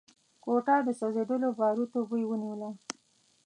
کوټه 0.43 0.75
د 0.87 0.89
سوځېدلو 0.99 1.49
باروتو 1.59 1.99
بوی 2.09 2.23
ونيوله. 2.27 2.69